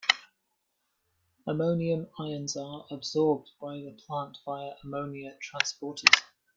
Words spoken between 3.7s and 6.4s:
the plant via ammonia transporters.